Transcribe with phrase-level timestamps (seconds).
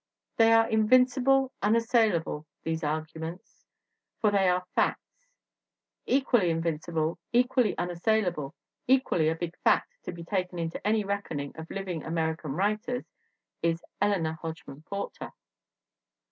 [0.37, 3.63] They are invincible, unassailable, these arguments,
[4.19, 5.29] for they are facts.
[6.07, 8.55] Equally invincible, equally un assailable,
[8.87, 13.05] equally a big fact to be taken into any reckoning of living American writers,
[13.61, 15.33] is Eleanor Hodgman Porter.